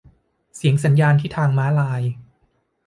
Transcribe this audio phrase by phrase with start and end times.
[0.55, 2.01] เสียงสัญญาณที่ทางม้าลาย